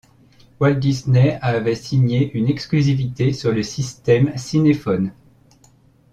[0.59, 5.13] Walt Disney avait signé une exclusivité sur le système Cinephone.